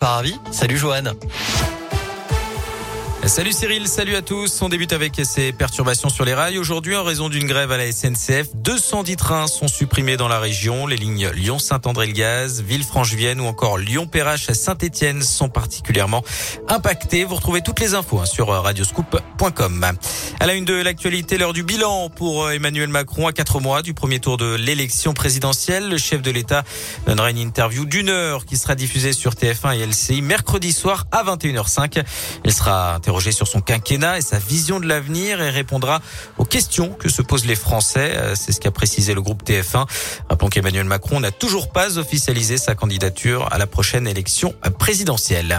Paravi. 0.00 0.34
Salut 0.50 0.78
Joanne. 0.78 1.12
Salut 3.26 3.52
Cyril, 3.52 3.86
salut 3.86 4.16
à 4.16 4.22
tous. 4.22 4.62
On 4.62 4.70
débute 4.70 4.94
avec 4.94 5.20
ces 5.24 5.52
perturbations 5.52 6.08
sur 6.08 6.24
les 6.24 6.32
rails. 6.32 6.58
Aujourd'hui, 6.58 6.96
en 6.96 7.04
raison 7.04 7.28
d'une 7.28 7.46
grève 7.46 7.70
à 7.70 7.76
la 7.76 7.92
SNCF, 7.92 8.48
210 8.54 9.16
trains 9.16 9.46
sont 9.46 9.68
supprimés 9.68 10.16
dans 10.16 10.26
la 10.26 10.40
région. 10.40 10.86
Les 10.86 10.96
lignes 10.96 11.28
Lyon-Saint-André-le-Gaz, 11.28 12.62
Villefranche-Vienne 12.62 13.40
ou 13.40 13.44
encore 13.44 13.76
Lyon-Perrache 13.76 14.48
à 14.48 14.54
Saint-Etienne 14.54 15.22
sont 15.22 15.50
particulièrement 15.50 16.24
impactés. 16.68 17.24
Vous 17.24 17.34
retrouvez 17.36 17.60
toutes 17.60 17.78
les 17.78 17.94
infos 17.94 18.18
hein, 18.18 18.24
sur 18.24 18.48
radioscoop.com. 18.48 19.86
À 20.40 20.46
la 20.46 20.54
une 20.54 20.64
de 20.64 20.74
l'actualité, 20.74 21.36
l'heure 21.36 21.52
du 21.52 21.62
bilan 21.62 22.08
pour 22.08 22.50
Emmanuel 22.50 22.88
Macron 22.88 23.26
à 23.26 23.32
quatre 23.32 23.60
mois 23.60 23.82
du 23.82 23.92
premier 23.92 24.18
tour 24.18 24.38
de 24.38 24.54
l'élection 24.54 25.12
présidentielle. 25.12 25.88
Le 25.88 25.98
chef 25.98 26.22
de 26.22 26.30
l'État 26.30 26.64
donnera 27.06 27.30
une 27.30 27.38
interview 27.38 27.84
d'une 27.84 28.08
heure 28.08 28.46
qui 28.46 28.56
sera 28.56 28.74
diffusée 28.74 29.12
sur 29.12 29.34
TF1 29.34 29.78
et 29.78 29.86
LCI 29.86 30.22
mercredi 30.22 30.72
soir 30.72 31.04
à 31.12 31.22
21h05. 31.22 32.02
Il 32.44 32.52
sera 32.52 32.98
sur 33.18 33.48
son 33.48 33.60
quinquennat 33.60 34.18
et 34.18 34.22
sa 34.22 34.38
vision 34.38 34.78
de 34.78 34.86
l'avenir 34.86 35.42
et 35.42 35.50
répondra 35.50 36.00
aux 36.38 36.44
questions 36.44 36.90
que 36.90 37.08
se 37.08 37.22
posent 37.22 37.44
les 37.44 37.56
Français. 37.56 38.12
Euh, 38.14 38.34
c'est 38.36 38.52
ce 38.52 38.60
qu'a 38.60 38.70
précisé 38.70 39.14
le 39.14 39.20
groupe 39.20 39.42
TF1. 39.42 39.86
Rappelons 40.28 40.48
qu'Emmanuel 40.48 40.84
Macron 40.84 41.18
n'a 41.18 41.32
toujours 41.32 41.72
pas 41.72 41.98
officialisé 41.98 42.56
sa 42.56 42.74
candidature 42.74 43.48
à 43.52 43.58
la 43.58 43.66
prochaine 43.66 44.06
élection 44.06 44.54
présidentielle. 44.78 45.58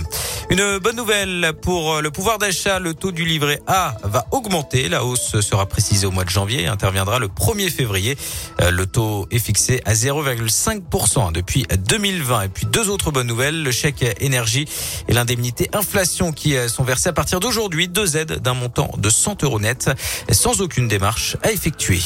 Une 0.49 0.79
bonne 0.79 0.95
nouvelle 0.95 1.53
pour 1.61 2.01
le 2.01 2.11
pouvoir 2.11 2.37
d'achat. 2.37 2.79
Le 2.79 2.93
taux 2.93 3.11
du 3.11 3.25
livret 3.25 3.61
A 3.67 3.95
va 4.03 4.25
augmenter. 4.31 4.89
La 4.89 5.05
hausse 5.05 5.39
sera 5.39 5.65
précisée 5.65 6.05
au 6.05 6.11
mois 6.11 6.25
de 6.25 6.29
janvier 6.29 6.63
et 6.63 6.67
interviendra 6.67 7.19
le 7.19 7.27
1er 7.27 7.69
février. 7.69 8.17
Euh, 8.59 8.71
le 8.71 8.85
taux 8.85 9.27
est 9.31 9.39
fixé 9.39 9.81
à 9.85 9.93
0,5% 9.93 11.31
depuis 11.31 11.65
2020. 11.87 12.41
Et 12.43 12.49
puis 12.49 12.65
deux 12.65 12.89
autres 12.89 13.11
bonnes 13.11 13.27
nouvelles. 13.27 13.63
Le 13.63 13.71
chèque 13.71 14.03
énergie 14.19 14.65
et 15.07 15.13
l'indemnité 15.13 15.69
inflation 15.73 16.31
qui 16.31 16.57
euh, 16.57 16.67
sont 16.67 16.83
versés 16.83 17.09
à 17.09 17.13
partir 17.13 17.39
d'aujourd'hui 17.39 17.87
deux 17.87 18.17
aides 18.17 18.39
d'un 18.39 18.53
montant 18.53 18.91
de 18.97 19.09
100 19.09 19.43
euros 19.43 19.59
net 19.59 19.89
sans 20.31 20.61
aucune 20.61 20.87
démarche 20.87 21.37
à 21.43 21.51
effectuer. 21.51 21.99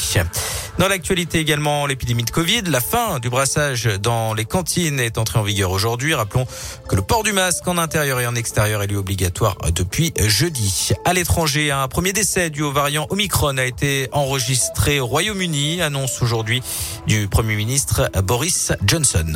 Dans 0.78 0.88
l'actualité 0.88 1.38
également, 1.38 1.86
l'épidémie 1.86 2.24
de 2.24 2.30
Covid, 2.30 2.62
la 2.66 2.80
fin 2.80 3.18
du 3.18 3.30
brassage 3.30 3.86
dans 4.00 4.34
les 4.34 4.44
cantines 4.44 5.00
est 5.00 5.18
entrée 5.18 5.38
en 5.38 5.42
vigueur 5.42 5.70
aujourd'hui. 5.70 6.14
Rappelons 6.14 6.46
que 6.88 6.94
le 6.94 7.02
port 7.02 7.22
du 7.22 7.32
masque 7.32 7.66
en 7.66 7.78
intérieur 7.78 8.20
et 8.20 8.26
en 8.26 8.35
extérieur 8.36 8.82
est 8.82 8.86
lui 8.86 8.96
obligatoire 8.96 9.56
depuis 9.74 10.12
jeudi. 10.18 10.90
À 11.04 11.12
l'étranger, 11.12 11.70
un 11.70 11.88
premier 11.88 12.12
décès 12.12 12.50
dû 12.50 12.62
au 12.62 12.72
variant 12.72 13.06
Omicron 13.10 13.58
a 13.58 13.64
été 13.64 14.08
enregistré 14.12 15.00
au 15.00 15.06
Royaume-Uni, 15.06 15.82
annonce 15.82 16.22
aujourd'hui 16.22 16.62
du 17.06 17.28
Premier 17.28 17.56
ministre 17.56 18.10
Boris 18.22 18.72
Johnson. 18.86 19.32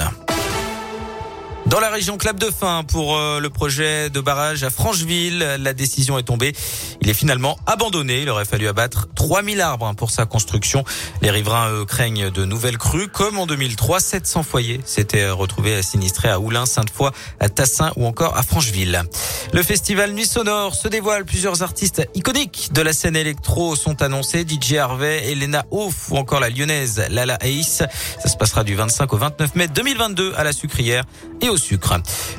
Dans 1.70 1.78
la 1.78 1.88
région 1.88 2.16
clap 2.16 2.36
de 2.36 2.50
fin 2.50 2.82
pour 2.82 3.16
euh, 3.16 3.38
le 3.38 3.48
projet 3.48 4.10
de 4.10 4.18
barrage 4.18 4.64
à 4.64 4.70
Francheville, 4.70 5.38
la 5.38 5.72
décision 5.72 6.18
est 6.18 6.24
tombée. 6.24 6.52
Il 7.00 7.08
est 7.08 7.14
finalement 7.14 7.56
abandonné. 7.64 8.22
Il 8.22 8.28
aurait 8.28 8.44
fallu 8.44 8.66
abattre 8.66 9.06
3000 9.14 9.60
arbres 9.60 9.86
hein, 9.86 9.94
pour 9.94 10.10
sa 10.10 10.26
construction. 10.26 10.82
Les 11.22 11.30
riverains 11.30 11.84
craignent 11.86 12.28
de 12.30 12.44
nouvelles 12.44 12.76
crues. 12.76 13.06
Comme 13.06 13.38
en 13.38 13.46
2003, 13.46 14.00
700 14.00 14.42
foyers 14.42 14.80
s'étaient 14.84 15.30
retrouvés 15.30 15.80
sinistrés 15.82 16.28
à 16.28 16.40
Oulin, 16.40 16.66
Sainte-Foy, 16.66 17.12
à 17.38 17.48
Tassin 17.48 17.92
ou 17.94 18.04
encore 18.04 18.36
à 18.36 18.42
Francheville. 18.42 19.04
Le 19.52 19.62
festival 19.62 20.10
Nuit 20.10 20.26
Sonore 20.26 20.74
se 20.74 20.88
dévoile. 20.88 21.24
Plusieurs 21.24 21.62
artistes 21.62 22.02
iconiques 22.16 22.70
de 22.72 22.82
la 22.82 22.92
scène 22.92 23.14
électro 23.14 23.76
sont 23.76 24.02
annoncés. 24.02 24.44
DJ 24.44 24.74
Harvey, 24.74 25.30
Elena 25.30 25.64
Ouf 25.70 26.10
ou 26.10 26.16
encore 26.16 26.40
la 26.40 26.50
lyonnaise 26.50 27.00
Lala 27.10 27.38
Ace. 27.42 27.84
Ça 28.20 28.28
se 28.28 28.36
passera 28.36 28.64
du 28.64 28.74
25 28.74 29.12
au 29.12 29.16
29 29.18 29.54
mai 29.54 29.68
2022 29.68 30.32
à 30.36 30.42
la 30.42 30.52
Sucrière 30.52 31.04
et 31.40 31.48
au 31.48 31.59
sucre. 31.60 31.94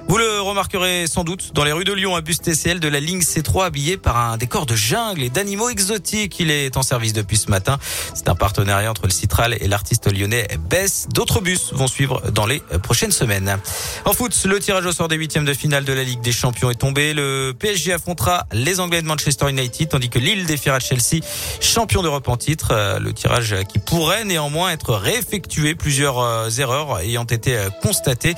Vous 0.08 0.18
le 0.18 0.42
remarquerez 0.42 1.08
sans 1.08 1.24
doute 1.24 1.52
dans 1.54 1.64
les 1.64 1.72
rues 1.72 1.86
de 1.86 1.94
Lyon, 1.94 2.16
un 2.16 2.22
bus 2.22 2.42
TCL 2.42 2.80
de 2.80 2.88
la 2.88 3.00
ligne 3.00 3.22
C3 3.22 3.66
habillé 3.66 3.98
par 3.98 4.18
un 4.18 4.38
décor 4.38 4.66
de 4.66 4.76
jungle 4.76 5.24
et 5.24 5.30
d'animaux 5.30 5.70
exotiques. 5.70 6.40
Il 6.40 6.52
est 6.52 6.76
en 6.76 6.84
service 6.84 7.14
depuis 7.14 7.38
ce 7.38 7.50
matin. 7.50 7.78
C'est 8.14 8.28
un 8.28 8.36
partenariat 8.36 8.90
entre 8.90 9.06
le 9.06 9.12
Citral 9.12 9.56
et 9.60 9.68
l'artiste 9.68 10.12
lyonnais 10.12 10.48
Bess. 10.70 11.08
D'autres 11.14 11.42
bus 11.42 11.72
vont 11.74 11.88
suivre 11.88 12.22
dans 12.32 12.46
les 12.46 12.60
prochaines 12.84 13.12
semaines. 13.12 13.58
En 14.06 14.14
foot, 14.14 14.36
le 14.46 14.60
tirage 14.60 14.86
au 14.86 14.92
sort 14.92 15.08
des 15.08 15.16
huitièmes 15.16 15.46
de 15.46 15.54
finale 15.54 15.86
de 15.86 15.94
la 15.94 16.04
Ligue 16.04 16.22
des 16.22 16.32
Champions 16.32 16.72
est 16.72 16.76
tombé. 16.76 17.14
Le 17.14 17.54
PSG 17.58 17.94
affrontera 17.94 18.46
les 18.52 18.80
Anglais 18.80 19.02
de 19.02 19.08
Manchester 19.08 19.50
United, 19.50 19.90
tandis 19.90 20.10
que 20.10 20.20
Lille 20.20 20.46
défiera 20.46 20.80
Chelsea, 20.80 21.24
champion 21.60 22.02
d'Europe 22.02 22.28
en 22.28 22.38
titre. 22.38 23.00
Le 23.00 23.14
tirage 23.14 23.56
qui 23.70 23.80
pourrait 23.80 24.26
néanmoins 24.26 24.72
être 24.72 24.94
réeffectué. 24.94 25.76
Plusieurs 25.76 26.20
euh, 26.20 26.50
erreurs 26.50 27.00
ayant 27.00 27.24
été 27.26 27.58
euh, 27.58 27.70
constatées. 27.82 28.36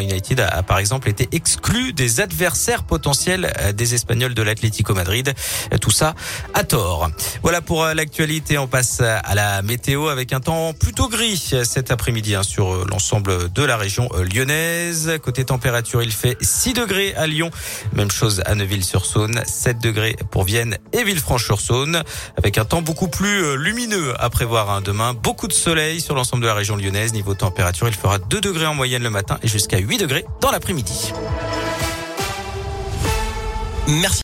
United 0.00 0.40
a, 0.40 0.62
par 0.62 0.78
exemple 0.78 1.08
été 1.08 1.28
exclu 1.32 1.92
des 1.92 2.20
adversaires 2.20 2.82
potentiels 2.82 3.52
euh, 3.60 3.72
des 3.72 3.94
Espagnols 3.94 4.34
de 4.34 4.42
l'Atlético 4.42 4.94
Madrid. 4.94 5.34
Tout 5.80 5.90
ça 5.90 6.14
à 6.54 6.64
tort. 6.64 7.10
Voilà 7.42 7.60
pour 7.60 7.84
euh, 7.84 7.94
l'actualité. 7.94 8.58
On 8.58 8.66
passe 8.66 9.00
à 9.00 9.34
la 9.34 9.62
météo 9.62 10.08
avec 10.08 10.32
un 10.32 10.40
temps 10.40 10.72
plutôt 10.72 11.08
gris 11.08 11.36
cet 11.64 11.90
après-midi 11.90 12.34
hein, 12.34 12.42
sur 12.42 12.72
euh, 12.72 12.86
l'ensemble 12.90 13.52
de 13.52 13.62
la 13.62 13.76
région 13.76 14.08
lyonnaise. 14.32 15.18
Côté 15.22 15.44
température, 15.44 16.02
il 16.02 16.12
fait 16.12 16.36
6 16.40 16.74
degrés 16.74 17.14
à 17.14 17.26
Lyon. 17.26 17.50
Même 17.92 18.10
chose 18.10 18.42
à 18.46 18.54
Neuville-sur-Saône, 18.54 19.42
7 19.46 19.78
degrés 19.78 20.16
pour 20.30 20.44
Vienne 20.44 20.78
et 20.92 21.04
Villefranche-sur-Saône. 21.04 22.02
Avec 22.36 22.58
un 22.58 22.64
temps 22.64 22.82
beaucoup 22.82 23.08
plus 23.08 23.56
lumineux 23.56 24.14
à 24.20 24.30
prévoir 24.30 24.70
hein, 24.70 24.80
demain. 24.80 25.14
Beaucoup 25.14 25.48
de 25.48 25.52
soleil 25.52 26.00
sur 26.00 26.14
l'ensemble 26.14 26.42
de 26.42 26.48
la 26.48 26.54
région 26.54 26.76
lyonnaise. 26.76 27.12
Niveau 27.12 27.34
température, 27.34 27.88
il 27.88 27.94
fera 27.94 28.18
2 28.18 28.40
degrés 28.40 28.66
en 28.66 28.74
moyenne 28.74 29.02
le 29.02 29.10
matin 29.10 29.38
et 29.42 29.48
jusqu'à 29.68 29.86
8 29.86 29.98
degrés 29.98 30.24
dans 30.40 30.50
l'après-midi. 30.50 31.12
Merci. 33.88 34.16